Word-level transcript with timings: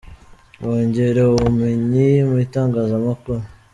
Bongerewe 0.63 1.29
ubumenyi 1.35 2.07
mu 2.27 2.35
itangazamakuru 2.45 3.41